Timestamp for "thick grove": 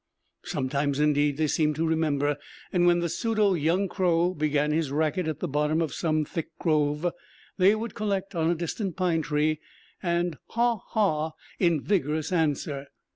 6.25-7.13